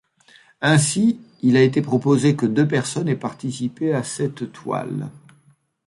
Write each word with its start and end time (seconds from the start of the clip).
Ainsi, 0.61 1.19
il 1.43 1.55
a 1.57 1.61
été 1.61 1.83
proposé 1.83 2.35
que 2.35 2.47
deux 2.47 2.67
personnes 2.67 3.07
aient 3.07 3.15
participé 3.15 3.93
à 3.93 4.01
cette 4.01 4.51
toile. 4.51 5.11